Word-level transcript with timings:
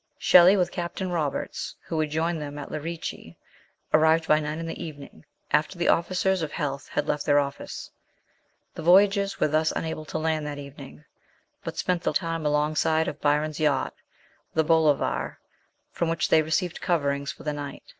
Shelley, 0.17 0.57
with 0.57 0.71
Captain 0.71 1.11
Roberts 1.11 1.75
who 1.85 1.99
had 1.99 2.09
joined 2.09 2.41
him 2.41 2.57
at 2.57 2.71
Lerici, 2.71 3.35
arrived 3.93 4.27
by 4.27 4.39
nine 4.39 4.57
in 4.57 4.65
the 4.65 4.83
evening, 4.83 5.25
after 5.51 5.77
the 5.77 5.89
officers 5.89 6.41
of 6.41 6.51
health 6.51 6.87
had 6.87 7.07
left 7.07 7.23
their 7.23 7.35
166 7.35 7.85
MRS. 7.85 7.85
SHELLEY. 7.85 8.01
office. 8.01 8.73
The 8.73 8.81
voyagers 8.81 9.39
were 9.39 9.47
thus 9.47 9.71
unable 9.75 10.05
to 10.05 10.17
land 10.17 10.47
that 10.47 10.57
evening, 10.57 11.05
but 11.63 11.77
spent 11.77 12.01
the 12.01 12.13
time 12.13 12.47
alongside 12.47 13.07
of 13.07 13.21
Byron's 13.21 13.59
yacht, 13.59 13.93
the 14.55 14.63
Bolivar, 14.63 15.37
from 15.91 16.09
which 16.09 16.29
they 16.29 16.41
received 16.41 16.81
coverings 16.81 17.31
for 17.31 17.43
the 17.43 17.53
night. 17.53 17.83